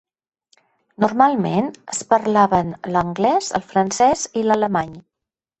[1.03, 4.99] Normalment es parlaven l'anglès, el francès i l'alemany.